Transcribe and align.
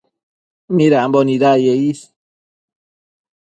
midambo 0.75 1.19
nidaye 1.27 1.73
is 1.89 1.99